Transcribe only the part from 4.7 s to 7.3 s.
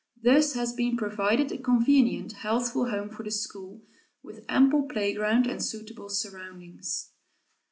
playground and suitable surroundings.